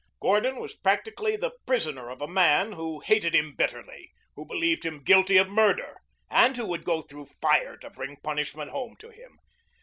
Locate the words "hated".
3.01-3.35